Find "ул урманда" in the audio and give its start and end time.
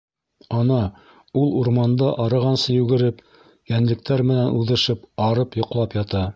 1.41-2.07